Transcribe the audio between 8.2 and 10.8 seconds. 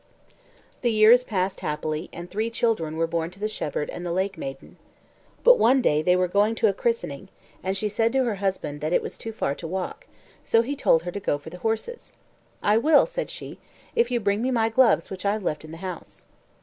her husband it was far to walk, so he